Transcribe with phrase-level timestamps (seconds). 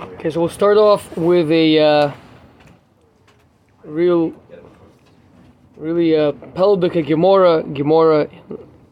[0.00, 2.12] Okay, so we'll start off with a uh,
[3.84, 4.32] real,
[5.76, 8.30] really uh, Pelbika Gemara, Gemara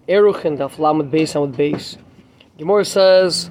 [0.06, 1.96] Arachin Daf Lamed Beis Amud Beis.
[2.58, 3.50] Gemara says,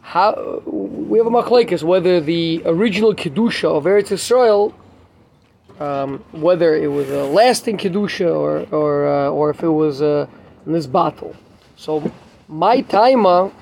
[0.00, 4.72] how we have a machlekes whether the original kedusha of Eretz Yisrael,
[5.82, 10.26] um, whether it was a lasting kedusha or or uh, or if it was uh,
[10.64, 11.36] in this battle.
[11.76, 12.10] So
[12.48, 13.52] my taima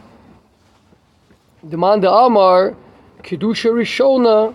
[1.69, 2.77] demand the Amar
[3.23, 4.55] kedusha rishona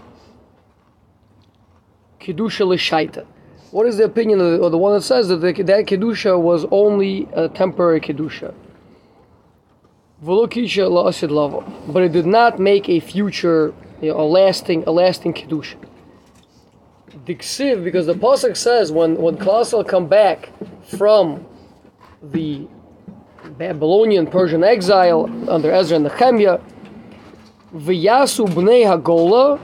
[2.19, 3.25] kedusha l'shaita.
[3.71, 6.65] What is the opinion of the, the one that says that the, that kedusha was
[6.71, 8.53] only a temporary kedusha?
[10.21, 15.75] But it did not make a future, you know, a lasting, a lasting kedusha.
[17.25, 20.49] Because the pasuk says when when Klaus come back
[20.97, 21.45] from
[22.21, 22.67] the
[23.57, 26.59] Babylonian Persian exile under Ezra and Nehemiah,
[27.73, 29.59] v'yasu bnei hagola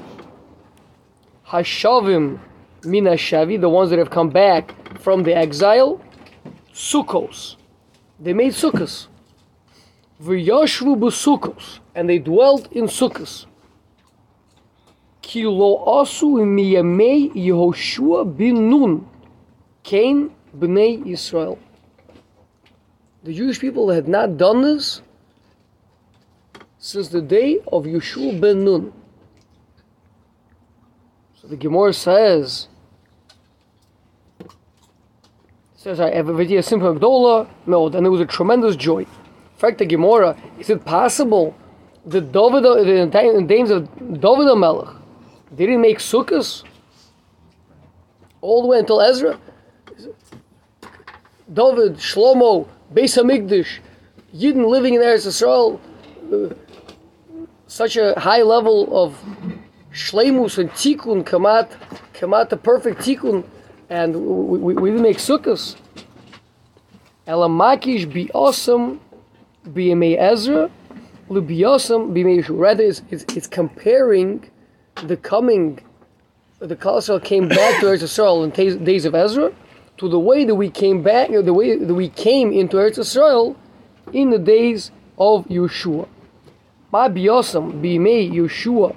[1.47, 2.39] hashavim
[2.83, 6.01] mina shavi, the ones that have come back from the exile,
[6.73, 7.55] sukkos.
[8.19, 9.07] They made sukkos.
[10.23, 13.45] V'yashvu b'sukkos, and they dwelt in sukkos.
[15.21, 19.07] Ki lo asu miyamei Yehoshua bin Nun,
[19.83, 21.57] Cain b'nei Yisrael.
[23.23, 25.01] The Jewish people had not done this
[26.79, 28.93] since the day of Yeshua ben Nun.
[31.35, 32.69] So the Gemara says,
[35.75, 38.99] says I have a video simple Gdola, no, and it was a tremendous joy.
[38.99, 39.07] In
[39.57, 41.53] fact, the Gemara, is it possible
[42.05, 44.95] that David, the names of David Melech,
[45.53, 46.63] didn't make sukkahs
[48.39, 49.37] all the way until Ezra?
[51.51, 53.79] David, Shlomo, Beis Hamikdash,
[54.33, 55.79] Yidden living in Eretz Yisrael,
[56.31, 56.53] uh,
[57.69, 59.23] such a high level of
[59.93, 61.69] shleimus and tikkun, kamat,
[62.13, 63.45] kamat the perfect tikkun,
[63.91, 65.75] and we, we, we make sukkahs.
[67.27, 68.99] Elamakish be awesome,
[69.71, 70.71] be Ezra,
[71.45, 72.59] be awesome, be Yeshua.
[72.59, 74.49] Rather, it's, it's, it's comparing
[75.03, 75.79] the coming,
[76.57, 79.53] the Klal Yisrael came back to Eretz Yisrael in days of Ezra,
[79.97, 83.55] to the way that we came back, the way that we came into Eretz Yisrael
[84.11, 84.89] in the days
[85.19, 86.07] of Yeshua.
[86.91, 88.95] Ma biyosam bimei Yeshua,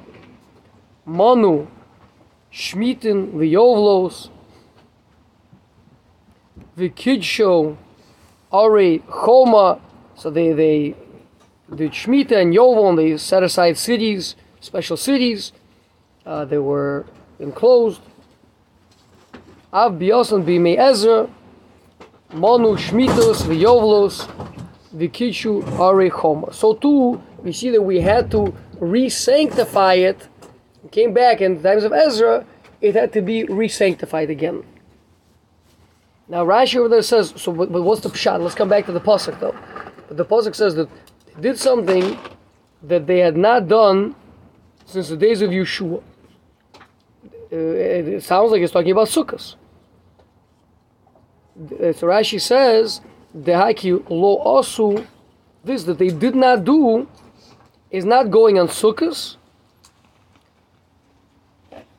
[1.05, 1.67] Manu,
[2.53, 4.31] Shmitin, V'yovlos,
[6.77, 7.77] V'kidsho,
[8.51, 9.81] Are, Choma,
[10.15, 10.95] so they, they
[11.75, 15.53] did Shemitah and Yovel, and they set aside cities, special cities.
[16.25, 17.07] Uh, they were
[17.39, 18.01] enclosed.
[19.73, 21.29] Av biyosan b'mei Ezra,
[22.33, 24.29] Manu Shmitos v'Yovlos
[24.95, 26.53] v'Kidshu Are Choma.
[26.53, 30.29] So too, we see that we had to re-sanctify it.
[30.85, 32.47] it came back in the times of Ezra,
[32.81, 34.65] it had to be re-sanctified again.
[36.29, 38.41] Now Rashi over there says, so but, what's the pshat?
[38.41, 39.57] Let's come back to the pasuk though.
[40.09, 40.89] But the pasuk says that
[41.27, 42.19] they did something
[42.83, 44.15] that they had not done
[44.87, 46.03] since the days of Yeshua.
[47.53, 49.57] Uh, it sounds like it's talking about sukkahs.
[51.69, 53.03] So Rashi says,
[53.37, 55.07] "Dehaki lo asu,"
[55.63, 57.07] this that they did not do
[57.93, 59.37] is not going on sukkahs.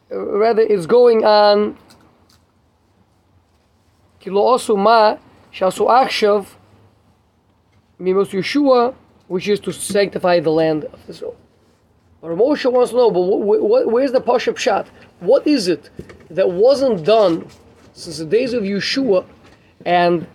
[0.10, 1.78] Rather, it's going on
[4.20, 5.18] kilo asu ma
[5.54, 6.48] shasu achshav
[8.00, 8.96] mimos Yeshua,
[9.28, 11.36] which is to sanctify the land of Israel.
[12.22, 14.88] But Maharsha wants to know, but wh- wh- where's the Pasha Pshat?
[15.20, 15.90] What is it
[16.30, 17.48] that wasn't done
[17.94, 19.26] since the days of Yeshua
[19.86, 20.26] and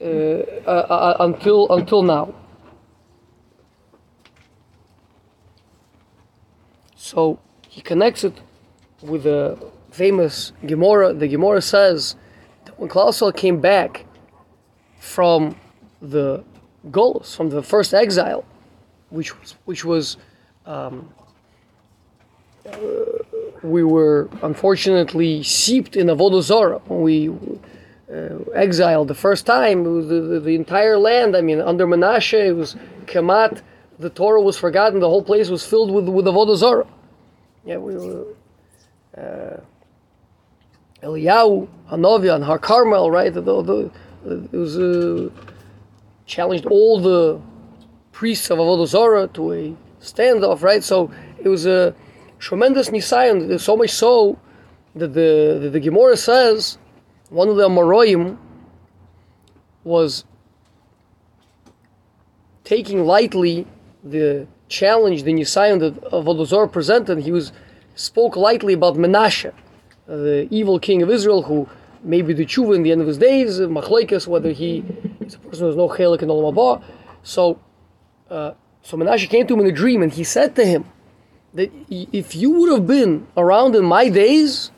[0.00, 2.34] uh, uh, uh, until until now?
[7.00, 7.38] So
[7.68, 8.34] he connects it
[9.02, 9.56] with the
[9.92, 11.14] famous Gemara.
[11.14, 12.16] The Gemara says
[12.64, 14.04] that when Klal Yisrael came back
[14.98, 15.54] from
[16.02, 16.44] the
[16.90, 18.44] Golos, from the first exile,
[19.10, 20.16] which was, which was
[20.66, 21.08] um,
[22.66, 22.78] uh,
[23.62, 27.28] we were unfortunately seeped in Avodah Zarah when we
[28.12, 29.84] uh, exiled the first time.
[29.84, 31.36] The, the, the, entire land.
[31.36, 32.74] I mean, under Menashe, it was
[33.06, 33.62] Kamat.
[33.98, 35.00] The Torah was forgotten.
[35.00, 36.86] The whole place was filled with with Avodah Zarah.
[37.64, 38.26] Yeah, we were.
[39.16, 39.60] Uh,
[41.02, 43.32] Eliyahu, Hanavi, and Har Carmel, right?
[43.32, 43.90] The, the,
[44.24, 45.30] it was uh,
[46.26, 47.40] challenged all the
[48.12, 50.82] priests of Avodah to a standoff, right?
[50.82, 51.94] So it was a
[52.38, 53.60] tremendous nisayon.
[53.60, 54.38] So much so
[54.94, 56.78] that the the, the Gemara says
[57.30, 58.36] one of the Amoraim
[59.84, 60.24] was
[62.64, 63.66] taking lightly
[64.04, 67.52] the challenge the Nisayon that Vodazor presented, he was
[67.94, 69.52] spoke lightly about Menashe, uh,
[70.06, 71.68] the evil king of Israel who
[72.02, 74.84] may be the tshuva in the end of his days, machlekes, whether he
[75.20, 76.82] is a person who has no chelik in Olam Haba.
[77.22, 77.58] So,
[78.30, 78.52] uh,
[78.82, 80.84] so Menashe came to him in a dream and he said to him
[81.54, 84.70] that if you would have been around in my days,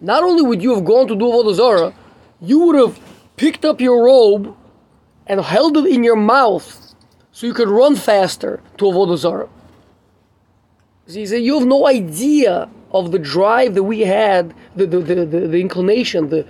[0.00, 1.94] not only would you have gone to do Avodah
[2.40, 3.00] you would have
[3.36, 4.56] picked up your robe
[5.26, 6.83] and held it in your mouth
[7.34, 9.48] so you could run faster to Avodah Zarah.
[11.08, 15.14] He said, you have no idea of the drive that we had, the, the, the,
[15.26, 16.46] the, the inclination the,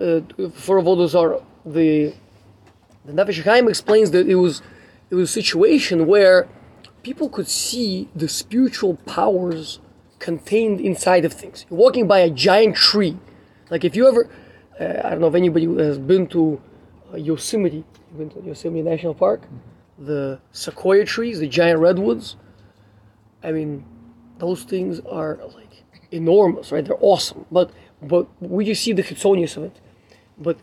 [0.00, 1.42] uh, for Avodah Zarah.
[1.64, 2.12] The,
[3.04, 4.62] the Nefesh Chaim explains that it was,
[5.10, 6.48] it was a situation where
[7.04, 9.78] people could see the spiritual powers
[10.18, 11.66] contained inside of things.
[11.70, 13.16] You're walking by a giant tree.
[13.70, 14.28] Like if you ever,
[14.80, 16.60] uh, I don't know if anybody has been to
[17.12, 17.84] uh, Yosemite,
[18.18, 19.42] been to Yosemite National Park,
[20.00, 22.36] the sequoia trees, the giant redwoods.
[23.44, 23.84] I mean,
[24.38, 26.84] those things are like enormous, right?
[26.84, 27.70] They're awesome, but
[28.02, 29.76] but we just see the chitzonius of it.
[30.38, 30.58] But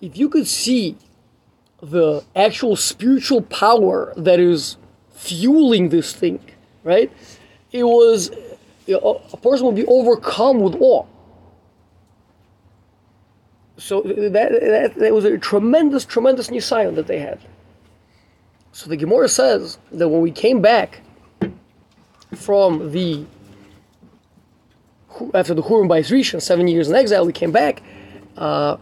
[0.00, 0.96] if you could see
[1.82, 4.76] the actual spiritual power that is
[5.12, 6.40] fueling this thing,
[6.84, 7.12] right?
[7.72, 8.30] It was
[8.86, 11.06] you know, a person would be overcome with awe.
[13.76, 17.40] So that, that, that was a tremendous, tremendous nisayon that they had.
[18.74, 21.00] So the Gemara says that when we came back
[22.34, 23.24] from the
[25.32, 27.84] after the Hurim by Rishon, seven years in exile, we came back.
[28.36, 28.78] Uh,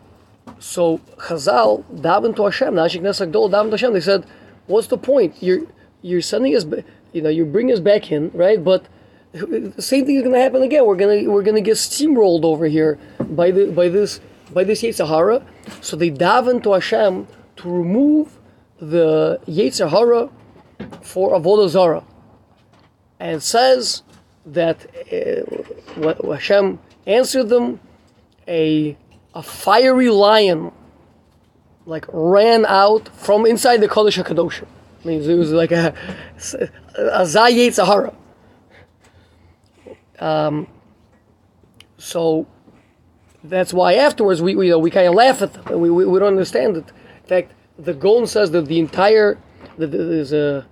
[0.59, 3.93] so Chazal davened to Hashem, Nashik Nesak Dol davened to Hashem.
[3.93, 4.25] They said,
[4.67, 5.43] "What's the point?
[5.43, 5.67] You're
[6.01, 6.65] you're sending us,
[7.13, 8.65] you know, you're bringing us back in, right?
[8.65, 8.87] But
[9.33, 10.87] the same thing is going to happen again.
[10.87, 14.21] We're gonna we're gonna get steamrolled over here by the by this
[14.55, 15.45] by this Yetzer Hara.
[15.83, 18.39] So they daven to Hashem to remove
[18.83, 20.29] the Yetzer Hara
[21.03, 22.05] for Avodah Zarah,
[23.21, 24.03] and says
[24.45, 27.79] that uh, Hashem answered them,
[28.49, 28.97] a
[29.35, 30.73] a fiery lion
[31.87, 34.63] like ran out from inside the Kodesh Hakadosh.
[34.63, 35.95] I mean, it was like a
[36.97, 38.13] a Zayet Sahara.
[40.19, 40.67] Um,
[41.99, 42.47] so
[43.43, 45.81] that's why afterwards we, we, you know, we kind of laugh at them.
[45.81, 46.93] We, we, we, don't understand it.
[47.23, 49.39] In fact, the Gon says that the entire,
[49.79, 50.67] that there's a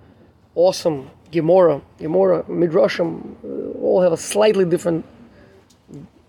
[0.55, 5.05] awesome Gemara, Gemara, Midrashim, uh, all have a slightly different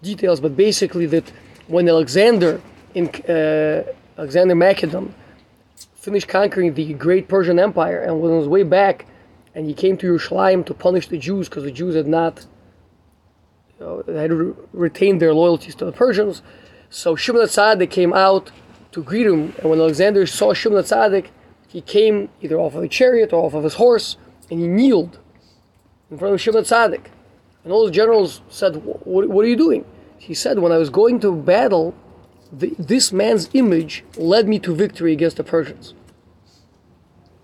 [0.03, 1.33] details, but basically that
[1.67, 2.61] when Alexander
[2.95, 3.85] in uh,
[4.19, 5.15] Alexander Macedon
[5.95, 9.07] finished conquering the great Persian Empire and was on his way back,
[9.55, 12.47] and he came to Yerushalayim to punish the Jews because the Jews had not
[13.79, 16.43] you know, had re- retained their loyalties to the Persians.
[16.91, 18.51] So Shimon Tzaddik came out
[18.93, 21.29] to greet him, and when Alexander saw Shimon Tzaddik,
[21.69, 24.17] he came either off of a chariot or off of his horse,
[24.51, 25.19] and he kneeled
[26.11, 27.07] in front of Shimon Tzaddik.
[27.65, 29.85] And all the generals said, what, what are you doing?
[30.19, 31.95] He said, when I was going to battle,
[32.53, 35.95] the, this man's image led me to victory against the Persians.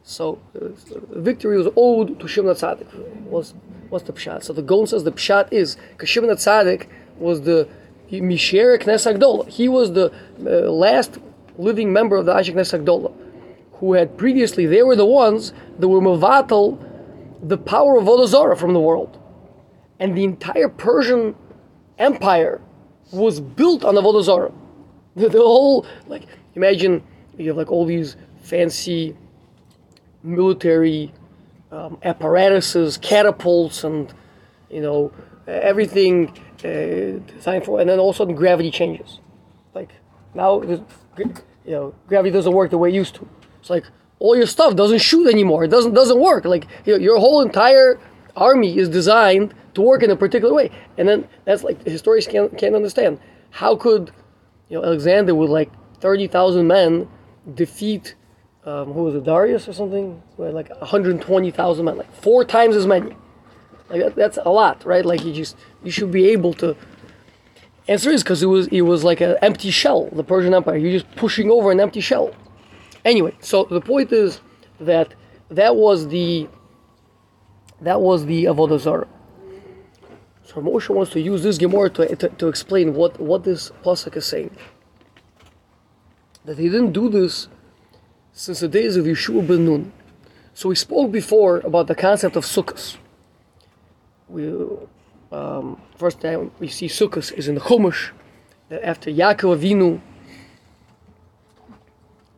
[0.03, 0.69] So uh,
[1.11, 2.93] victory was owed to Shimon Tzaddik.
[3.25, 3.55] Was
[3.89, 4.43] What's the pshat?
[4.43, 7.69] So the Gon says the pshat is because Shimon Tzaddik was the
[8.11, 9.49] Misher Knesset.
[9.49, 11.19] He was the uh, last
[11.59, 13.13] living member of the Anshe Knesset
[13.75, 16.83] who had previously they were the ones that were mavatal
[17.43, 19.19] the power of Vodazara from the world,
[20.01, 21.37] and the entire Persian
[21.99, 22.61] empire
[23.13, 24.53] was built on the Vodazara.
[25.17, 26.25] The, the whole like
[26.55, 27.03] imagine
[27.37, 29.17] you have like all these fancy
[30.23, 31.13] military
[31.71, 34.13] um, apparatuses, catapults, and
[34.71, 35.13] you know
[35.47, 36.31] everything
[36.65, 37.81] uh, designed for.
[37.81, 39.21] And then all of a sudden, gravity changes.
[39.75, 39.91] Like
[40.35, 40.63] now,
[41.69, 43.29] you know, gravity doesn't work the way it used to.
[43.61, 43.85] It's like
[44.19, 45.65] all your stuff doesn't shoot anymore.
[45.65, 46.45] It doesn't doesn't work.
[46.45, 48.01] Like you know, your whole entire
[48.35, 50.71] army is designed to work in a particular way.
[50.97, 53.21] And then that's like historians can't can't understand.
[53.51, 54.11] How could
[54.71, 55.71] you know Alexander with like
[56.01, 57.07] thirty thousand men
[57.55, 58.15] defeat
[58.65, 60.23] um, who was it, Darius or something?
[60.37, 63.17] Who had like 120,000 men, like four times as many.
[63.89, 65.05] Like that, that's a lot, right?
[65.05, 66.77] Like you just you should be able to.
[67.89, 70.77] Answer is because it was it was like an empty shell, the Persian Empire.
[70.77, 72.35] You're just pushing over an empty shell.
[73.05, 74.41] Anyway, so the point is
[74.79, 75.15] that
[75.51, 76.49] that was the
[77.81, 79.09] that was the avodah zarah.
[80.45, 84.17] So Maharsha wants to use this Gemara to, to, to explain what, what this pasuk
[84.17, 84.57] is saying.
[86.47, 87.49] That he didn't do this
[88.33, 89.93] since the days of Yeshua ben Nun.
[90.55, 92.97] So we spoke before about the concept of sukkahs.
[94.29, 94.51] We,
[95.31, 98.11] um, first time we see sukkahs is in the Chumash,
[98.69, 100.01] that after Yaakov Avinu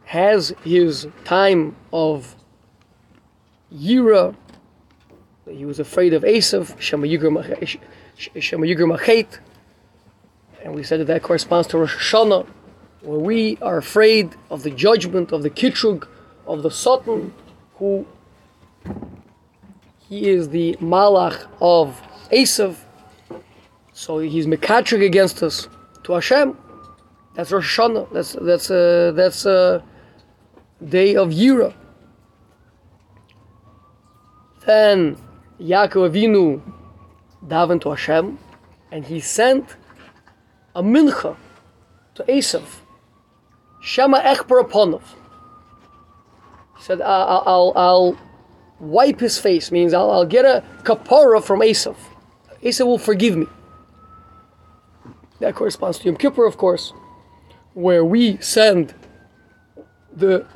[0.05, 2.35] has his time of
[3.73, 4.35] Yira
[5.49, 9.39] He was afraid of Esav, Shema Yigur Mach- Machet.
[10.65, 12.47] And we said that that corresponds to Rosh Hashanah,
[13.03, 16.07] where we are afraid of the judgment of the Kitrug,
[16.47, 17.33] of the Satan,
[17.77, 18.07] who
[20.09, 22.77] he is the Malach of Esav.
[23.93, 25.69] So he's Mekatrig against us
[26.05, 26.57] to Hashem.
[27.35, 28.13] That's Rosh Hashanah.
[28.13, 29.83] That's that's uh, that's a
[30.85, 31.75] day of Yira.
[34.67, 35.17] Then
[35.61, 36.61] Yaakov Avinu
[37.47, 38.39] davened to Hashem,
[38.91, 39.77] and he sent
[40.75, 41.37] a mincha
[42.15, 42.65] to Esav.
[43.81, 45.03] Shema Echper Aponov.
[46.77, 48.19] He said, I'll, I'll, I'll
[48.79, 51.97] wipe his face, means I'll, I'll get a kapara from Esav.
[52.63, 53.47] Esav will forgive me.
[55.39, 56.93] That corresponds to Yom Kippur, of course,
[57.73, 58.95] where we send
[60.15, 60.47] the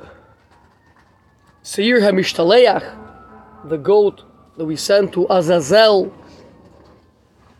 [1.63, 4.23] Seir HaMishtaleach, the goat
[4.57, 6.13] that we send to Azazel,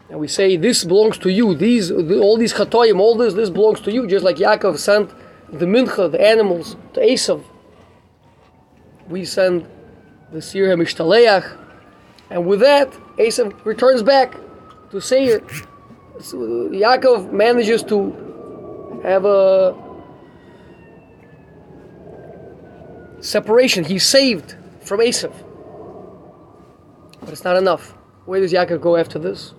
[0.10, 3.82] and we say, This belongs to you, these, all these chatoyim, all this, this belongs
[3.82, 5.10] to you, just like Yaakov sent
[5.52, 7.44] the mincha, the animals, to Esav.
[9.08, 9.68] We send
[10.32, 11.65] the Seir HaMishtaleach,
[12.30, 14.36] and with that, Esav returns back
[14.92, 15.42] to Seir.
[16.20, 19.76] So Yaakov manages to have a
[23.20, 23.84] separation.
[23.84, 25.34] He's saved from Esav.
[27.20, 27.96] But it's not enough.
[28.26, 29.54] Where does Yaakov go after this?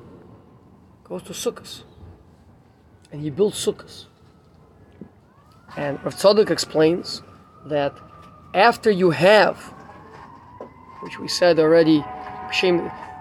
[1.05, 1.83] Goes to Sukkot.
[3.13, 4.07] And he builds Sukkot.
[5.77, 7.23] And Rav explains
[7.67, 7.93] that
[8.55, 9.59] after you have,
[11.03, 12.05] which we said already,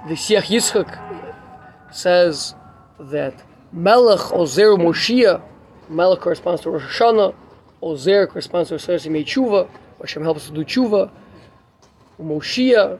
[0.07, 2.55] the Siach Yitzchak says
[2.99, 5.41] that Melech Ozer Moshiach,
[5.89, 7.35] Melech corresponds to Rosh Hashanah,
[7.81, 11.09] Ozer corresponds to Rosh Hashanah Tshuva, Hashem helps to do Tshuva,
[12.21, 12.99] Moshiach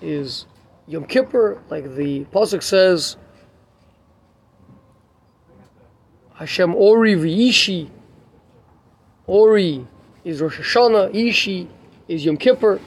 [0.00, 0.46] is
[0.86, 3.16] Yom Kippur, like the Pasuk says,
[6.34, 7.90] Hashem Ori v'Ishi,
[9.26, 9.86] Ori
[10.24, 11.68] is Rosh Hashanah, Ishi
[12.08, 12.80] is Yom Kippur,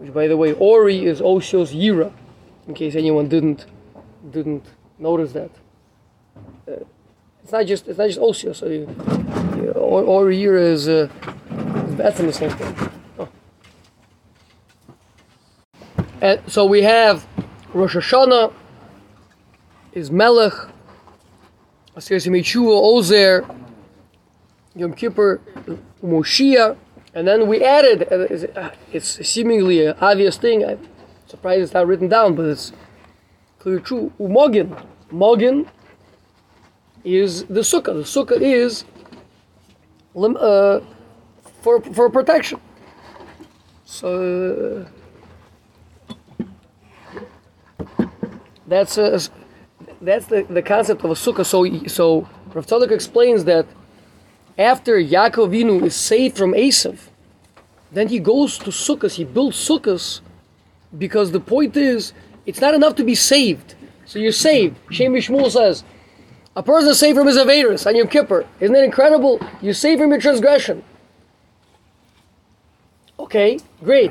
[0.00, 2.10] which by the way, Ori is Osho's Yira,
[2.66, 3.66] in case anyone didn't
[4.30, 4.64] didn't
[4.98, 5.50] notice that.
[6.66, 6.84] Uh,
[7.42, 8.54] it's not just it's not just Osio.
[8.54, 8.88] So you,
[9.56, 11.08] you, or, or Yira is uh,
[11.98, 12.90] that's the same thing.
[13.18, 13.28] Oh.
[16.22, 17.26] And so we have
[17.74, 18.54] Rosh Hashanah
[19.92, 20.54] is Melech,
[21.94, 23.46] Asir Yeshua, Ozer,
[24.74, 25.42] Yom Kippur,
[26.02, 26.78] Moshiach,
[27.14, 28.08] and then we added.
[28.10, 30.64] Uh, it's seemingly an obvious thing.
[30.64, 30.88] I'm
[31.26, 32.72] surprised it's not written down, but it's
[33.58, 34.12] clearly true.
[34.20, 35.68] Umogin, Mogin
[37.04, 37.94] is the sukkah.
[37.94, 38.84] The sukkah is
[40.14, 40.80] uh,
[41.62, 42.60] for for protection.
[43.84, 44.86] So
[47.98, 48.06] uh,
[48.68, 49.18] that's a,
[50.00, 51.44] that's the, the concept of a sukkah.
[51.44, 53.66] So so Rav Tzadok explains that
[54.58, 57.08] after Yaakov Avinu is saved from Esav,
[57.92, 59.14] then he goes to sukkahs.
[59.14, 60.20] He builds sukkahs
[60.96, 62.12] because the point is
[62.46, 63.74] it's not enough to be saved.
[64.06, 64.76] So you're saved.
[64.90, 65.84] Shem Shmuel says,
[66.56, 68.46] a person is saved from his Avedis on Yom Kippur.
[68.58, 69.40] Isn't that incredible?
[69.62, 70.82] You save from your transgression.
[73.18, 74.10] Okay, great.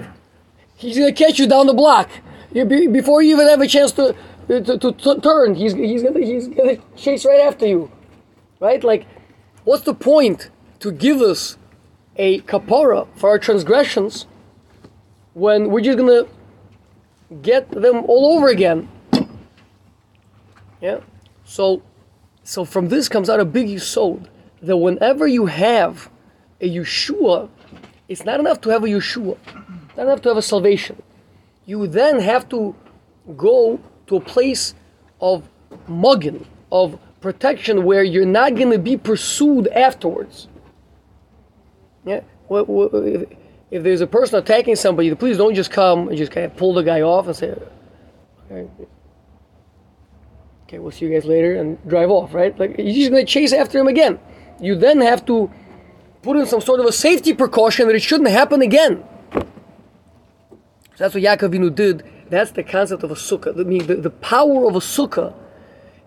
[0.77, 2.09] He's going to catch you down the block.
[2.53, 4.15] Before you even have a chance to,
[4.47, 7.91] to, to, to turn, he's, he's going he's gonna chase right after you.
[8.59, 8.81] Right?
[8.83, 9.05] Like,
[9.69, 10.49] what's the point
[10.79, 11.55] to give us
[12.15, 14.25] a kapara for our transgressions
[15.35, 16.27] when we're just to
[17.43, 18.89] get them all over again?
[20.81, 21.01] Yeah.
[21.43, 21.83] So,
[22.43, 24.27] so from this comes out a big yisod
[24.63, 26.09] that whenever you have
[26.59, 27.47] a Yeshua,
[28.07, 29.37] it's not enough to have a Yeshua,
[29.95, 30.99] not enough to have a salvation.
[31.67, 32.73] You then have to
[33.37, 34.73] go to a place
[35.21, 35.47] of
[35.87, 40.47] muggin, of protection, where you're not going to be pursued afterwards.
[42.05, 42.21] Yeah.
[42.49, 46.73] If, there's a person attacking somebody, please don't just come and just kind of pull
[46.73, 47.55] the guy off and say,
[48.51, 48.67] okay,
[50.63, 52.57] okay we'll see you guys later, and drive off, right?
[52.57, 54.19] Like, you're just going to chase after him again.
[54.59, 55.51] You then have to
[56.21, 59.03] put in some sort of a safety precaution that it shouldn't happen again.
[59.31, 62.03] So that's what Yaakov Avinu did.
[62.29, 63.57] That's the concept of a sukkah.
[63.59, 65.33] I mean, the, the power of a sukkah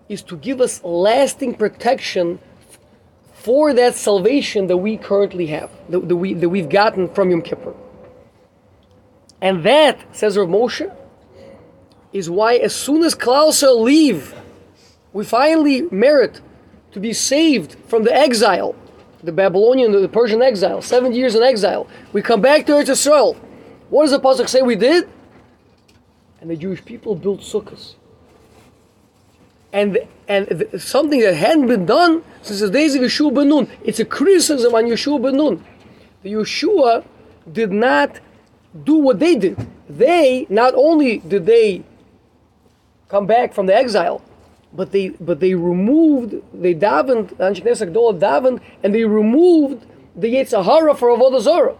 [0.09, 2.39] is to give us lasting protection
[3.33, 7.41] for that salvation that we currently have, that, that, we, that we've gotten from Yom
[7.41, 7.73] Kippur.
[9.41, 10.93] And that, says Rav Moshe,
[12.13, 14.33] is why as soon as Klaus leave,
[15.11, 16.41] we finally merit
[16.91, 18.75] to be saved from the exile
[19.23, 21.87] the Babylonian, the Persian exile, seven years in exile.
[22.11, 23.35] We come back to Eretz Israel.
[23.89, 25.07] What does the pasuk say we did?
[26.43, 27.95] and the Jewish people built sukkahs.
[29.73, 33.67] And and th- something that hadn't been done since the days of Yeshua ben Nun.
[33.83, 35.65] It's a criticism on Yeshua ben Nun.
[36.21, 37.03] The Yeshua
[37.51, 38.19] did not
[38.83, 39.67] do what they did.
[39.89, 41.83] They not only did they
[43.09, 44.21] come back from the exile,
[44.73, 50.63] but they but they removed they davened Anshe Knesset davened and they removed the Yetzer
[50.63, 51.77] Hara for Avodah Zarah,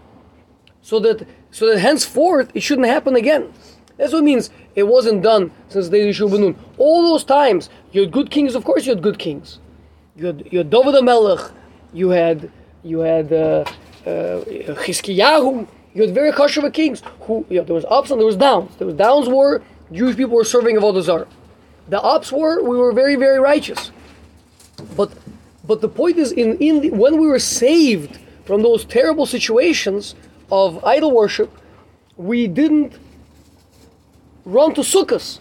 [0.82, 3.54] so that so that henceforth it shouldn't happen again.
[3.98, 4.50] That's what it means.
[4.76, 6.34] It wasn't done since the days of.
[6.78, 8.56] All those times you had good kings.
[8.56, 9.60] Of course, you had good kings.
[10.16, 11.52] You had you had David Melech.
[11.94, 12.52] You had
[12.84, 13.66] you had uh,
[14.06, 14.44] uh,
[14.86, 15.68] Chizkiyahu.
[15.94, 18.76] You had very kosher kings who you know, there was ups and there was downs.
[18.78, 19.62] There was downs were
[19.92, 21.28] Jewish people were serving of Avodah.
[21.90, 23.92] The ups were we were very very righteous.
[24.98, 25.12] But
[25.66, 30.16] but the point is in in the, when we were saved from those terrible situations
[30.52, 31.52] of idol worship,
[32.18, 32.94] we didn't
[34.46, 35.40] run to sukkahs.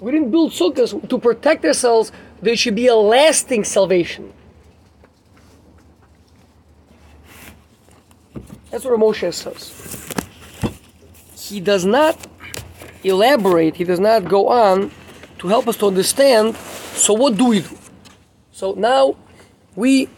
[0.00, 2.12] We didn't build sukkahs to protect ourselves.
[2.42, 4.32] There should be a lasting salvation.
[8.70, 9.72] That's what Maharsha says.
[11.48, 12.18] He does not
[13.04, 14.90] elaborate, he does not go on
[15.38, 16.56] to help us to understand.
[16.56, 17.78] So, what do we do?
[18.52, 19.16] So, now
[19.74, 20.08] we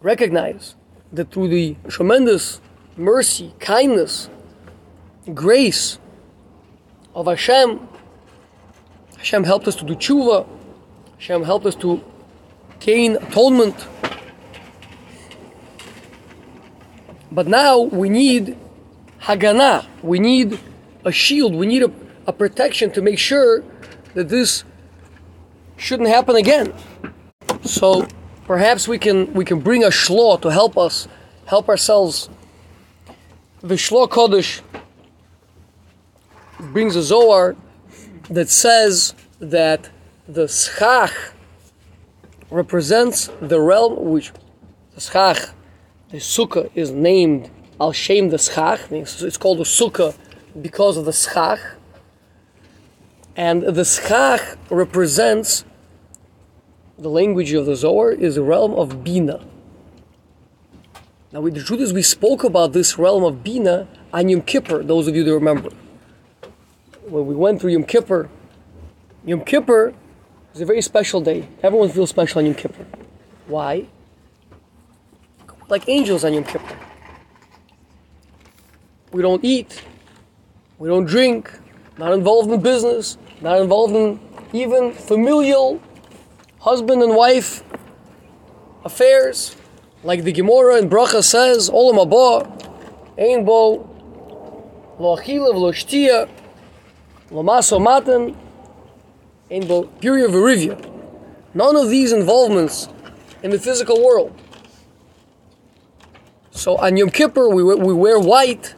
[0.00, 0.76] recognize
[1.12, 2.60] that through the tremendous
[2.96, 4.30] mercy, kindness,
[5.34, 5.98] grace
[7.14, 7.88] of Hashem,
[9.18, 10.46] Hashem helped us to do tshuva,
[11.18, 12.02] Hashem helped us to
[12.80, 13.86] gain atonement.
[17.30, 18.56] But now we need
[19.20, 20.58] Haganah, we need
[21.04, 21.92] a shield, we need a,
[22.26, 23.62] a protection to make sure
[24.14, 24.64] that this
[25.76, 26.72] shouldn't happen again.
[27.64, 28.06] So
[28.44, 31.08] perhaps we can we can bring a shlo to help us
[31.46, 32.28] help ourselves.
[33.60, 34.60] The shlo kodesh
[36.70, 37.56] brings a zohar
[38.30, 39.90] that says that
[40.28, 41.12] the schach
[42.50, 44.32] represents the realm which
[44.94, 45.50] the schach,
[46.10, 48.80] the sukkah is named al shem the schach.
[48.90, 50.14] It's called the sukkah
[50.60, 51.60] because of the schach.
[53.34, 55.64] And the schach represents
[56.98, 59.44] the language of the Zohar is the realm of Bina.
[61.32, 64.82] Now, with the truth is, we spoke about this realm of Bina on Yom Kippur,
[64.82, 65.70] those of you that remember.
[67.04, 68.28] When we went through Yom Kippur,
[69.24, 69.92] Yom Kippur
[70.54, 71.48] is a very special day.
[71.62, 72.86] Everyone feels special on Yom Kippur.
[73.48, 73.86] Why?
[75.68, 76.78] Like angels on Yom Kippur.
[79.10, 79.82] We don't eat,
[80.78, 81.52] we don't drink,
[81.98, 84.20] not involved in business, not involved in
[84.52, 85.82] even familial
[86.60, 87.64] husband and wife
[88.84, 89.56] affairs,
[90.04, 92.46] like the Gemara in Bracha says, Olam Haba,
[93.18, 93.88] Ein Bo,
[94.98, 95.72] Lo Achila, Lo
[97.32, 98.36] Lo Maso Matan,
[99.48, 100.76] Bo, Puria Verivia.
[101.54, 102.88] None of these involvements
[103.42, 104.38] in the physical world.
[106.50, 108.74] So on Yom Kippur, we, we wear white,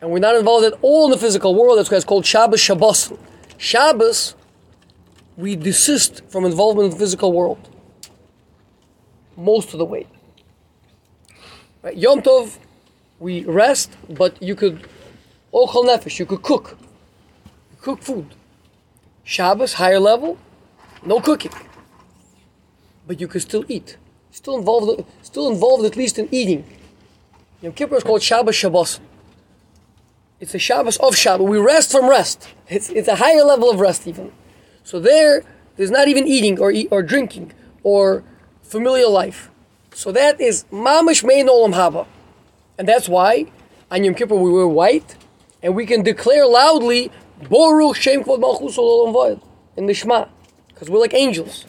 [0.00, 1.78] and we're not involved at all in the physical world.
[1.78, 3.12] That's why it's called Shabbos Shabbos.
[3.58, 4.34] Shabbos,
[5.36, 7.68] we desist from involvement in the physical world
[9.36, 10.06] most of the way.
[11.82, 11.96] Right?
[11.96, 12.58] Yom Tov,
[13.18, 14.86] we rest, but you could
[15.52, 16.78] ochel nefesh, you could cook,
[17.82, 18.34] cook food.
[19.24, 20.38] Shabbos, higher level,
[21.04, 21.52] no cooking,
[23.06, 23.98] but you can still eat.
[24.30, 26.64] Still involved, still involved at least in eating.
[27.60, 29.00] Yom Kippur is called Shabbos Shabbos.
[30.40, 31.48] It's a Shabbos of Shabbos.
[31.48, 32.48] We rest from rest.
[32.68, 34.32] It's, it's a higher level of rest even.
[34.82, 35.44] So there,
[35.76, 38.24] there's not even eating or eat, or drinking or
[38.62, 39.50] familial life.
[39.94, 42.06] So that is mamish mein olam haba,
[42.78, 43.46] and that's why
[43.90, 45.16] on Yom Kippur we wear white,
[45.62, 49.42] and we can declare loudly Boruch Shem Malchus Olam Vayed
[49.76, 50.26] in the Shema,
[50.68, 51.64] because we're like angels.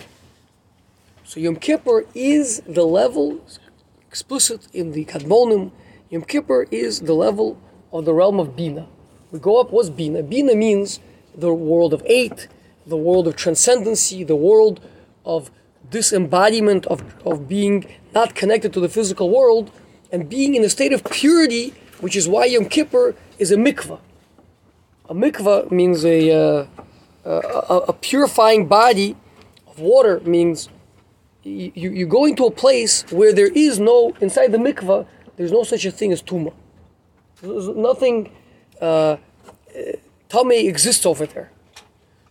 [1.23, 3.43] So Yom Kippur is the level
[4.07, 5.71] explicit in the Kadmonim.
[6.09, 7.59] Yom Kippur is the level
[7.91, 8.87] of the realm of Bina.
[9.31, 9.71] We go up.
[9.71, 10.21] What's Bina?
[10.21, 10.99] Bina means
[11.35, 12.47] the world of eight,
[12.85, 14.79] the world of transcendency, the world
[15.25, 15.49] of
[15.89, 19.71] disembodiment of, of being not connected to the physical world
[20.11, 23.99] and being in a state of purity, which is why Yom Kippur is a mikvah.
[25.13, 26.65] A mikvah means a, uh,
[27.23, 29.15] a, a, purifying body
[29.67, 30.69] of water, means
[31.43, 35.05] you, you go into a place where there is no, inside the mikvah,
[35.37, 36.51] there's no such a thing as tumah.
[37.43, 38.31] There's nothing,
[38.81, 39.17] uh,
[40.33, 41.51] exists over there.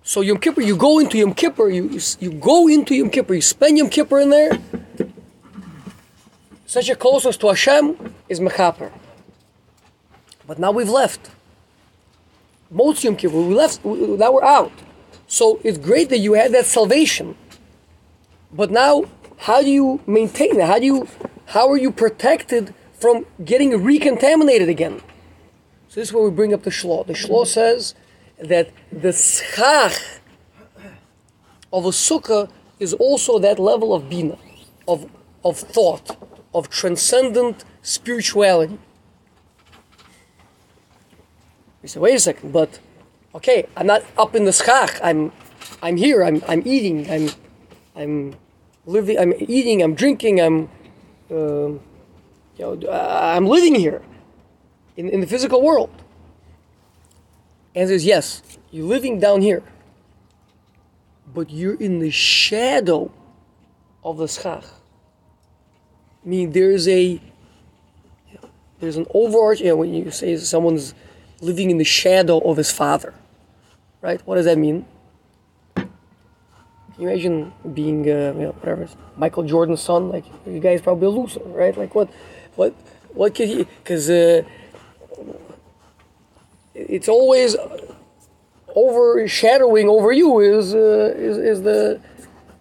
[0.03, 3.43] So Yom Kippur, you go into Yom Kippur, you, you go into Yom Kippur, you
[3.43, 4.59] spend Yom Kippur in there.
[6.67, 8.91] Such a closeness to Hashem is Mechaper.
[10.49, 11.31] But now we've left.
[12.73, 13.37] Most Yom Kippur.
[13.37, 14.73] We left, we, now we're out.
[15.27, 17.37] So it's great that you had that salvation.
[18.53, 19.05] But now,
[19.39, 20.67] how do you maintain that?
[20.67, 21.09] How do you,
[21.47, 25.01] how are you protected from getting recontaminated again?
[25.89, 27.07] So this is where we bring up the Shlo.
[27.07, 27.95] The Shlo says
[28.39, 30.21] that the schach
[31.73, 34.39] of a sukkah is also that level of bina,
[34.89, 35.11] of,
[35.45, 36.17] of thought,
[36.55, 38.79] of transcendent spirituality.
[41.83, 42.79] You say, wait a second, but
[43.35, 45.01] okay, I'm not up in the schach.
[45.03, 45.33] I'm,
[45.83, 46.23] I'm here.
[46.23, 47.11] I'm, I'm eating.
[47.11, 47.31] I'm,
[47.97, 48.37] I'm
[48.87, 49.19] living.
[49.19, 49.83] I'm eating.
[49.83, 50.41] I'm drinking.
[50.41, 50.69] I'm,
[51.31, 51.81] um,
[52.57, 54.03] you know, I'm living here,
[54.97, 55.91] in, in the physical world.
[57.75, 59.63] And says, yes, you're living down here,
[61.35, 63.11] but you're in the shadow
[64.05, 64.65] of the schach.
[66.25, 67.21] I mean, there's a
[68.79, 69.67] there's an overarching.
[69.67, 70.95] You know, when you say someone's
[71.43, 73.13] living in the shadow of his father,
[74.01, 74.21] right?
[74.27, 74.87] What does that mean?
[75.77, 75.91] Can
[76.99, 80.09] you imagine being, uh, you know, whatever, Michael Jordan's son?
[80.09, 81.77] Like, you guys probably a loser, right?
[81.77, 82.09] Like, what,
[82.55, 82.75] what,
[83.13, 83.65] what could he?
[83.65, 84.43] Because uh,
[86.75, 87.57] it's always
[88.75, 92.01] overshadowing over you is uh, is, is the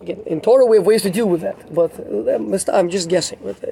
[0.01, 3.39] again in Torah we have ways to deal with that, but uh, I'm just guessing.
[3.43, 3.71] But uh,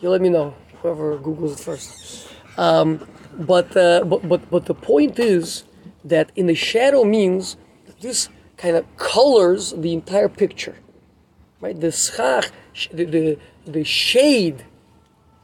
[0.00, 2.28] you let me know whoever googles it first.
[2.56, 3.06] Um,
[3.38, 5.64] but, uh, but but but the point is
[6.04, 7.56] that in the shadow means
[8.00, 10.76] this kind of colors the entire picture,
[11.60, 11.78] right?
[11.78, 12.50] The schach,
[12.92, 14.64] the, the the shade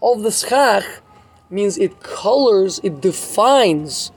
[0.03, 0.85] of the schach
[1.49, 4.13] means it colors, it defines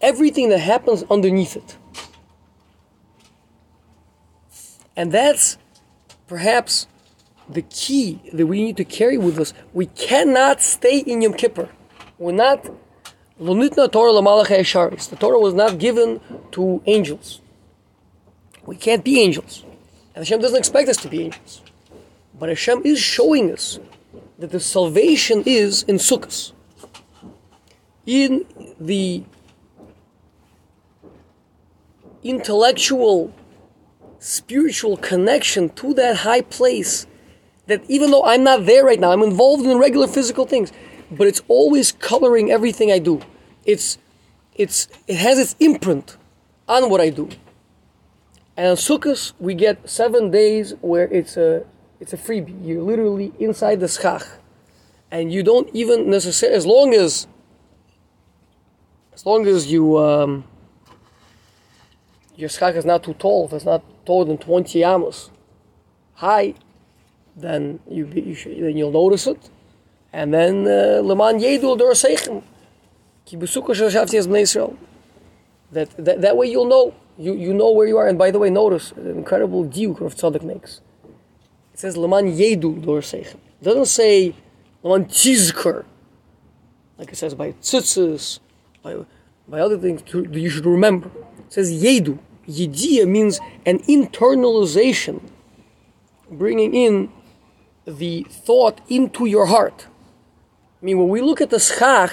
[0.00, 1.76] everything that happens underneath it.
[4.94, 5.58] And that's
[6.26, 6.86] perhaps
[7.48, 9.52] the key that we need to carry with us.
[9.72, 11.68] We cannot stay in Yom Kippur.
[12.18, 12.68] We're not.
[13.38, 13.88] The
[15.20, 16.20] Torah was not given
[16.52, 17.40] to angels.
[18.64, 19.64] We can't be angels.
[20.14, 21.62] And Hashem doesn't expect us to be angels.
[22.38, 23.78] But Hashem is showing us
[24.38, 26.52] that the salvation is in Sukkot.
[28.06, 28.46] In
[28.80, 29.24] the
[32.22, 33.32] intellectual,
[34.18, 37.06] spiritual connection to that high place
[37.66, 40.72] that even though I'm not there right now, I'm involved in regular physical things,
[41.10, 43.20] but it's always coloring everything I do.
[43.64, 43.98] It's,
[44.54, 46.16] it's, it has its imprint
[46.68, 47.28] on what I do.
[48.56, 51.64] And on Sukkot, we get seven days where it's a,
[52.00, 52.66] it's a freebie.
[52.66, 54.24] You're literally inside the schach.
[55.10, 57.26] And you don't even necessarily, as long as,
[59.14, 60.44] as long as you, um,
[62.34, 65.30] your schach is not too tall, if it's not taller than 20 amos
[66.14, 66.54] high,
[67.36, 69.50] then you, you should, then you'll notice it.
[70.16, 72.42] And then uh, leman yedul dorseichem
[73.26, 74.78] ki besukkah Israel.
[75.72, 78.08] That, that that way you'll know you you know where you are.
[78.08, 80.80] And by the way, notice the incredible diuk Rav Tzadok makes.
[81.74, 83.40] It says leman yedul dorseichem.
[83.60, 84.34] It doesn't say
[84.82, 85.84] leman tizker,
[86.96, 88.40] like it says by tzitzis,
[88.82, 88.96] by
[89.46, 91.10] by other things you should remember.
[91.46, 92.18] It says yedu.
[92.48, 95.20] Yediya means an internalization,
[96.30, 97.10] bringing in
[97.84, 99.88] the thought into your heart.
[100.86, 102.12] I mean, when we look at the schach,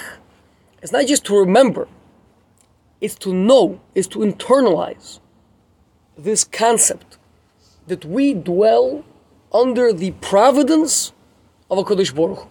[0.81, 1.87] it's not just to remember,
[3.01, 5.19] it's to know, it's to internalize
[6.17, 7.19] this concept
[7.85, 9.05] that we dwell
[9.53, 11.11] under the providence
[11.69, 12.47] of a Kodesh Baruch.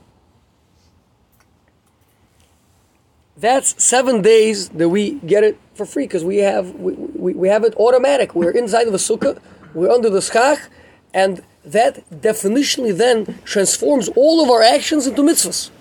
[3.36, 7.48] That's seven days that we get it for free because we have we, we, we
[7.48, 8.36] have it automatic.
[8.36, 9.40] We're inside of a sukkah,
[9.74, 10.70] we're under the schach,
[11.12, 15.72] and that definitionally then transforms all of our actions into mitzvahs.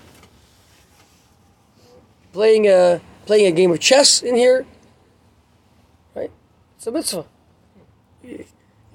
[2.32, 4.66] Playing a playing a game of chess in here,
[6.14, 6.30] right?
[6.76, 7.26] It's a mitzvah.
[8.22, 8.44] You,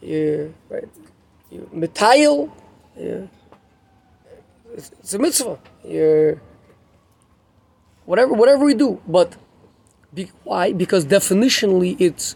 [0.02, 0.90] you right?
[1.52, 2.52] You metayil,
[2.98, 3.28] yeah.
[4.74, 5.60] It's, a mitzvah.
[5.86, 6.42] You're
[8.06, 9.36] whatever whatever we do, but
[10.14, 10.74] be, why?
[10.74, 12.36] Because definitionally it's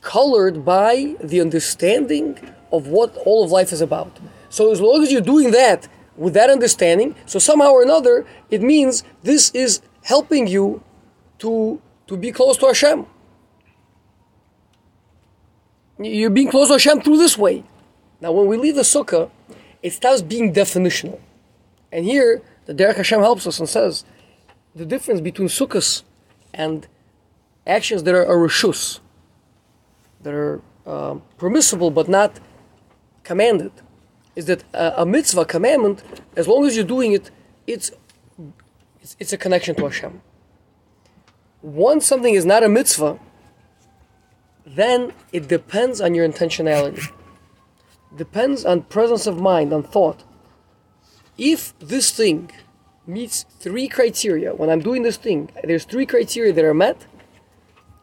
[0.00, 2.38] colored by the understanding
[2.72, 4.18] of what all of life is about.
[4.50, 8.62] So as long as you're doing that with that understanding, so somehow or another, it
[8.62, 10.80] means this is helping you
[11.36, 13.06] to, to be close to Hashem.
[15.98, 17.64] You're being close to Hashem through this way.
[18.20, 19.30] Now, when we leave the sukkah,
[19.82, 21.18] it starts being definitional.
[21.90, 24.04] And here, the Derech Hashem helps us and says
[24.76, 26.02] the difference between sukkahs
[26.54, 26.86] and
[27.66, 29.00] actions that are a reshus,
[30.22, 32.38] that are um, permissible but not
[33.24, 33.72] commanded,
[34.36, 36.04] is that a, a, mitzvah commandment,
[36.36, 37.32] as long as you're doing it,
[37.66, 37.90] it's,
[39.06, 40.20] it's, it's a connection to Hashem.
[41.62, 43.20] once something is not a mitzvah,
[44.80, 47.04] then it depends on your intentionality.
[48.16, 50.24] Depends on presence of mind, on thought.
[51.38, 52.50] If this thing
[53.06, 57.06] meets three criteria, when I'm doing this thing, there's three criteria that are met,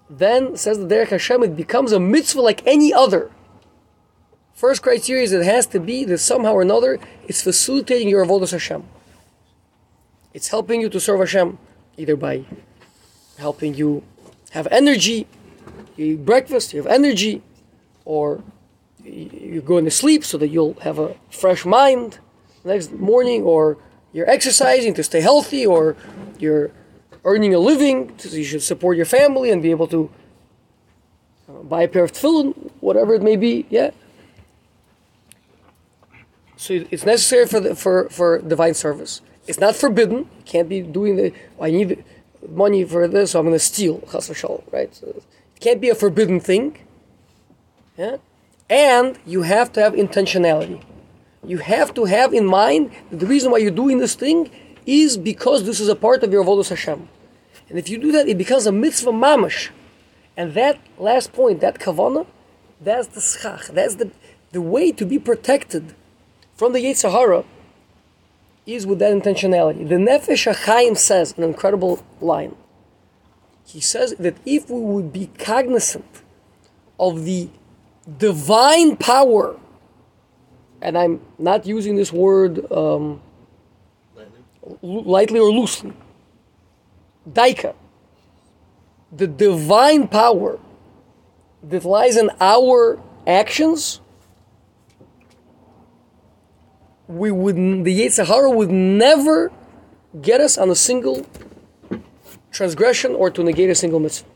[0.10, 3.30] then says the Derech Hashem, it becomes a mitzvah like any other.
[4.54, 8.52] First criteria is it has to be that somehow or another it's facilitating your avodas
[8.52, 8.84] Hashem.
[10.34, 11.58] It's helping you to serve Hashem,
[11.98, 12.46] either by
[13.38, 14.04] helping you
[14.52, 15.28] have energy,
[15.96, 17.42] you eat breakfast, you have energy,
[18.06, 18.44] or
[19.04, 22.20] you're going to sleep so that you'll have a fresh mind
[22.64, 23.78] next morning, or
[24.12, 25.96] you're exercising to stay healthy, or
[26.40, 26.72] you're
[27.26, 30.10] earning a living, so you should support your family and be able to
[31.48, 33.66] uh, buy a pair of tefillin, whatever it may be.
[33.70, 33.92] Yeah.
[36.58, 39.22] So it's necessary for the, for for divine service.
[39.48, 40.18] It's not forbidden.
[40.20, 41.34] You can't be doing the.
[41.60, 42.04] I need
[42.50, 44.02] money for this, so I'm going to steal.
[44.72, 44.94] Right.
[44.96, 46.78] So it can't be a forbidden thing.
[47.98, 48.18] Yeah.
[48.70, 50.82] And you have to have intentionality.
[51.46, 54.50] You have to have in mind that the reason why you're doing this thing
[54.86, 57.08] is because this is a part of your avodas Hashem.
[57.70, 59.70] And if you do that, it becomes a mitzvah mamash.
[60.36, 62.26] And that last point, that kavana,
[62.82, 63.68] that's the schach.
[63.68, 64.12] That's the,
[64.52, 65.94] the way to be protected
[66.56, 67.44] from the Yetzer Hara
[68.66, 69.88] is with that intentionality.
[69.88, 72.56] The Nefesh HaChaim says an incredible line.
[73.66, 76.22] He says that if we would be cognizant
[77.00, 77.50] of the
[78.18, 79.58] divine power,
[80.82, 83.22] and I'm not using this word um,
[84.82, 85.94] lightly or loosely,
[87.30, 87.74] Daika,
[89.12, 90.60] the divine power
[91.64, 94.02] that lies in our actions,
[97.08, 99.52] we would the Yetzer Hara would never
[100.22, 101.26] get us on a single
[102.52, 104.28] transgression or to negate a single mitzvah.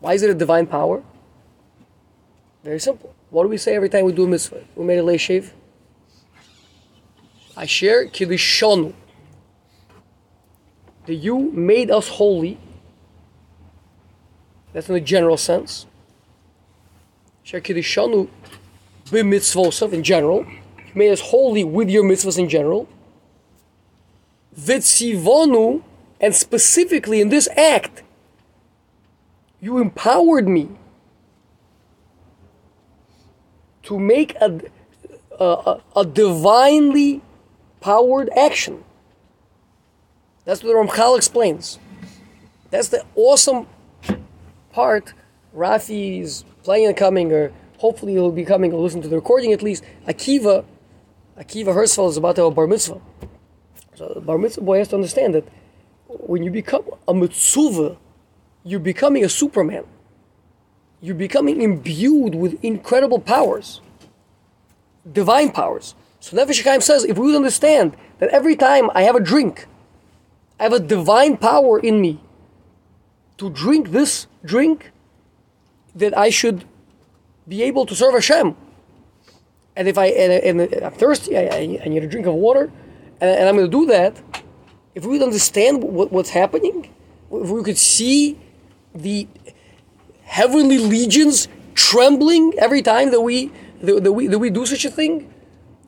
[0.00, 1.02] Why is it a divine power?
[2.62, 3.14] Very simple.
[3.30, 4.64] What do we say every time we do a mitzvah?
[4.74, 5.52] We made a lay shave.
[7.56, 8.92] I share kiddishonu
[11.06, 12.58] that you made us holy.
[14.72, 15.86] That's in a general sense.
[17.44, 18.28] Shekidishanu
[19.06, 20.44] b'mitzvosav in general.
[20.96, 22.88] Made us holy with your mitzvahs in general.
[24.58, 25.82] Vitzivonu,
[26.20, 28.02] and specifically in this act,
[29.60, 30.70] you empowered me
[33.82, 34.58] to make a,
[35.38, 37.20] a, a divinely
[37.82, 38.82] powered action.
[40.46, 41.78] That's what Ramchal explains.
[42.70, 43.66] That's the awesome
[44.72, 45.12] part.
[45.54, 49.52] Rafi is playing and coming, or hopefully he'll be coming or listen to the recording
[49.52, 49.84] at least.
[50.08, 50.64] Akiva,
[51.38, 53.00] Akiva Herzfeld is about to have a bar mitzvah.
[53.94, 55.46] So the bar mitzvah boy has to understand that
[56.08, 57.96] when you become a mitzvah,
[58.64, 59.84] you're becoming a superman.
[61.00, 63.80] You're becoming imbued with incredible powers,
[65.10, 65.94] divine powers.
[66.20, 69.66] So Nefesh HaChaim says, if we would understand that every time I have a drink,
[70.58, 72.18] I have a divine power in me
[73.36, 74.90] to drink this drink
[75.94, 76.64] that I should
[77.46, 78.56] be able to serve Hashem.
[79.76, 82.72] And if I and, and I'm thirsty, I, I, need a drink of water,
[83.20, 84.20] and, and I'm going to do that.
[84.94, 86.94] If we would understand what, what's happening,
[87.30, 88.38] if we could see
[88.94, 89.28] the
[90.22, 94.90] heavenly legions trembling every time that we that, that we that we do such a
[94.90, 95.32] thing,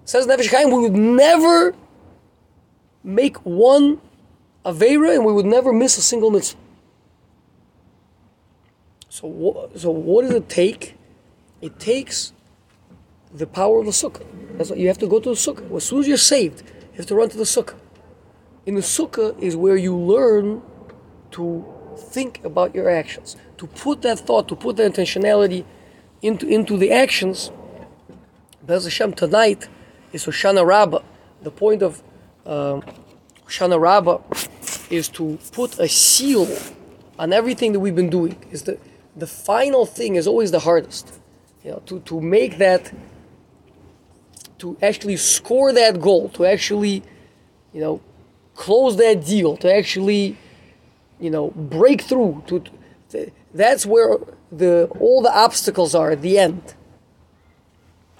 [0.05, 1.75] says Nefesh HaChaim, we would never
[3.03, 4.01] make one
[4.67, 6.59] Avera and we would never miss a single mitzvah.
[9.09, 10.95] So, so what does it take?
[11.63, 12.33] It takes
[13.33, 14.25] the power of the sukkah.
[14.57, 15.77] That's you have to go to the sukkah.
[15.77, 16.63] As soon as you're saved,
[16.93, 17.77] you have to run to the sukkah.
[18.67, 20.63] In the sukkah is where you learn
[21.33, 21.65] to
[21.97, 25.65] think about your actions, to put that thought, to put that intentionality
[26.23, 27.51] into, into the actions.
[28.63, 29.69] Bez Hashem, tonight
[30.13, 31.03] is Hoshana Rabbah.
[31.43, 32.03] The point of
[32.45, 32.83] um,
[33.47, 34.19] Hoshana Rabbah
[34.91, 36.49] is to put a seal
[37.19, 38.37] on everything that we've been doing.
[38.51, 38.79] Is the
[39.19, 41.19] the final thing is always the hardest.
[41.65, 42.93] You know, to, to make that
[44.59, 47.03] to actually score that goal, to actually,
[47.73, 48.01] you know,
[48.55, 50.37] close that deal, to actually,
[51.21, 52.43] you know, break through.
[52.49, 52.63] To,
[53.11, 54.19] to that's where
[54.51, 56.75] the all the obstacles are at the end.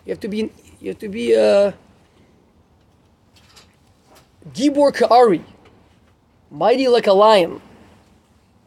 [0.05, 1.73] You have to be you have to be a uh,
[4.53, 5.43] Gibor Ka'ari,
[6.51, 7.61] mighty like a lion,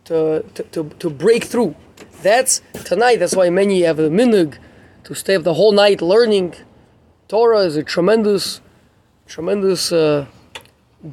[0.05, 1.75] to, to, to, to break through.
[2.21, 4.57] That's tonight, that's why many have a minug
[5.05, 6.55] to stay up the whole night learning.
[7.31, 8.59] Torah is a tremendous,
[9.25, 10.25] tremendous uh,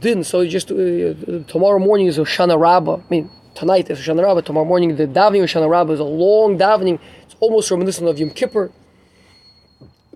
[0.01, 0.25] din.
[0.25, 1.15] So just uh,
[1.47, 2.97] tomorrow morning is Hoshana Rabbah.
[2.97, 6.05] I mean, tonight is Shana Rabbah, tomorrow morning the davening of Shana Rabbah is a
[6.25, 6.99] long davening.
[7.23, 8.73] It's almost reminiscent of Yom Kippur.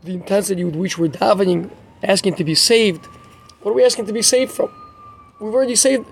[0.02, 1.70] The intensity with which we're davening,
[2.02, 3.06] asking to be saved.
[3.60, 4.74] What are we asking to be saved from?
[5.40, 6.04] We've already saved,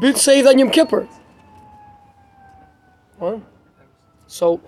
[0.00, 1.06] been saved on Yom Kippur.
[3.18, 3.42] What?
[4.26, 4.62] So,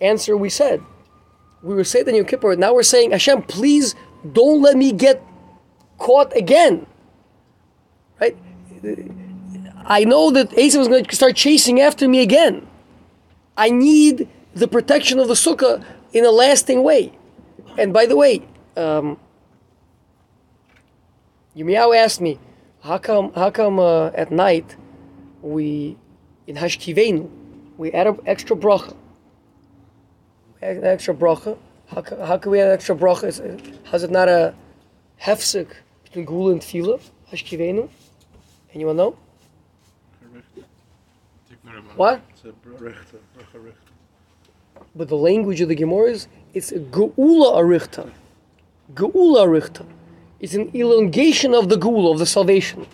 [0.00, 0.80] answer we said.
[1.62, 2.56] We were saved on Yom Kippur.
[2.56, 3.94] Now we're saying, Hashem, please
[4.32, 5.22] don't let me get
[5.98, 6.86] caught again.
[8.20, 8.36] Right?
[9.84, 12.66] I know that Esav is going to start chasing after me again.
[13.56, 17.12] I need the protection of the sukkah in a lasting way.
[17.76, 18.42] And by the way,
[18.76, 19.18] um,
[21.56, 22.38] Yirmiyahu asked me,
[22.80, 24.76] how come, how come uh, at night
[25.42, 25.96] we,
[26.46, 27.28] in Hashkivenu,
[27.76, 28.96] we add an extra bracha?
[30.62, 31.56] An extra bracha.
[31.88, 33.24] How, how can we add extra bracha?
[33.24, 33.42] Is,
[33.84, 34.54] how's it not a
[35.20, 35.68] hefsek
[36.04, 37.00] between Geula and Tefillah?
[37.32, 37.88] Hashkivenu?
[38.74, 39.16] Anyone know?
[41.96, 42.20] What?
[44.94, 48.10] But the language of the Gemara is it's a geula arichta.
[48.94, 49.86] Geula arichta.
[50.40, 52.86] It's an elongation of the geula, of the salvation.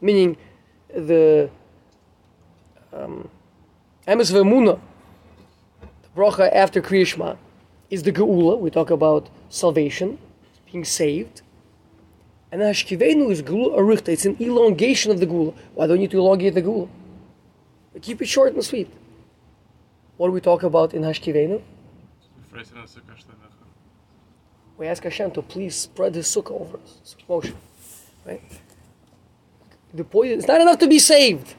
[0.00, 0.36] Meaning
[0.88, 1.50] the
[2.92, 3.28] um,
[4.06, 4.78] Emes Vemuna,
[6.16, 7.36] bracha after Kriya Shema,
[7.90, 8.58] is the geula.
[8.58, 10.18] We talk about salvation,
[10.70, 11.42] being saved.
[12.50, 14.08] And Hashkivenu is geula arichta.
[14.08, 15.54] It's an elongation of the geula.
[15.74, 16.88] Why don't you to elongate the geula?
[18.00, 18.90] Keep it short and sweet.
[20.16, 21.62] What do we talk about in Hashkivenu?
[24.78, 27.16] We ask Hashem to please spread His sukkah over us.
[27.28, 27.52] Moshe,
[28.26, 28.42] right?
[29.94, 31.54] The point is, not enough to be saved.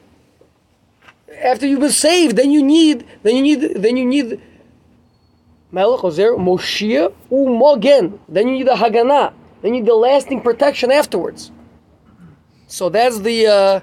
[1.42, 4.40] After you've been saved, then you need, then you need, then you need
[5.72, 8.18] Melech Ozer, Moshiach, Umogen.
[8.28, 9.32] Then you need the Haganah.
[9.60, 11.50] Then you need the lasting protection afterwards.
[12.66, 13.80] So that's the, uh,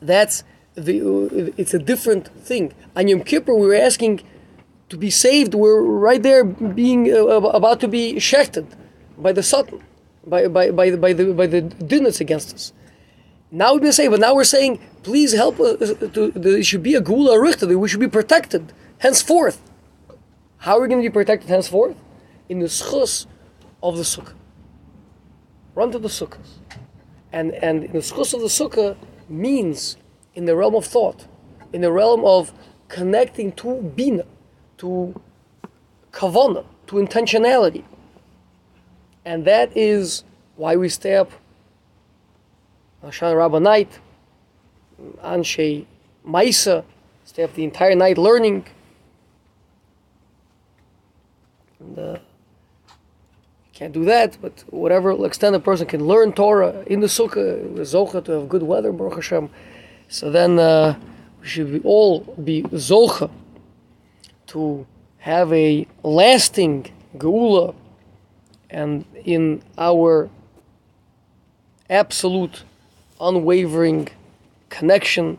[0.00, 2.72] that's the, uh, it's a different thing.
[2.96, 4.22] On Yom Kippur, we were asking
[4.88, 5.54] to be saved.
[5.54, 8.66] We're right there being uh, about to be shechted
[9.18, 9.82] by the Satan,
[10.26, 12.72] by, by, by, the, by the, by the din that's against us.
[13.50, 15.90] Now we've been saved, but now we're saying, please help us.
[15.90, 19.60] Uh, to, there should be a geula arichta, that we should be protected henceforth.
[20.58, 21.96] How are we going to be protected henceforth?
[22.48, 23.26] In the zchus
[23.82, 24.34] of the sukkah.
[25.74, 26.58] Run to the sukkahs.
[27.32, 28.96] And, and the zchus of the sukkah
[29.28, 29.96] means
[30.34, 31.26] in the realm of thought,
[31.72, 32.52] in the realm of
[32.88, 34.24] connecting to bina,
[34.78, 35.20] to
[36.12, 37.84] kavana, to intentionality.
[39.24, 40.24] And that is
[40.56, 41.30] why we stay up
[43.02, 43.98] Hoshana Rabbah night,
[45.22, 45.86] Anshe
[46.26, 46.84] Maisa,
[47.24, 48.66] stay up the entire night learning.
[51.80, 52.18] And, uh,
[53.72, 57.82] can't do that, but whatever extent a person can learn Torah in the sukkah, the
[57.82, 59.50] zocha to have good weather, Baruch Hashem.
[60.08, 60.98] So then uh,
[61.40, 63.30] we should all be zocha
[64.48, 64.86] to
[65.18, 67.74] have a lasting geula
[68.70, 70.30] and in our
[71.88, 72.64] absolute
[73.20, 74.08] unwavering
[74.72, 75.38] connection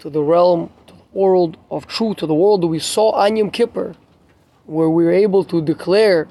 [0.00, 3.36] to the realm, to the world of truth, to the world that we saw on
[3.36, 3.94] Yom Kippur,
[4.66, 6.28] where we were able to declare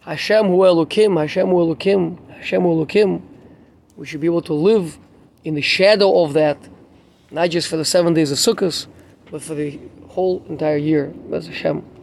[0.00, 3.22] Hashem Hu Elokim, Hashem Hu Elokim, Hashem Hu Elokim.
[3.96, 4.98] We should be able to live
[5.44, 6.58] in the shadow of that,
[7.30, 8.86] not just for the seven days of Sukkot,
[9.30, 9.78] but for the
[10.08, 11.12] whole entire year.
[11.30, 11.93] That's Hashem.